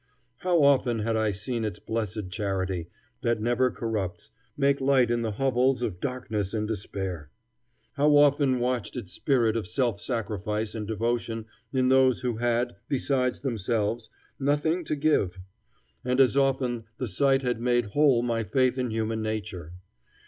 [0.37, 2.89] How often had I seen its blessed charity,
[3.21, 7.29] that never corrupts, make light in the hovels of darkness and despair!
[7.93, 13.41] how often watched its spirit of self sacrifice and devotion in those who had, besides
[13.41, 14.09] themselves,
[14.39, 15.37] nothing to give!
[16.03, 19.71] and as often the sight had made whole my faith in human nature.